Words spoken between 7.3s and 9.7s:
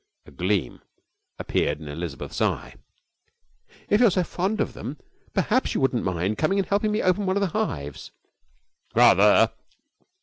of the hives?' 'Rather!'